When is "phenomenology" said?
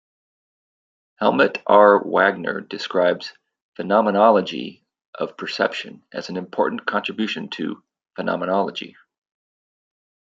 3.75-4.83, 8.15-8.95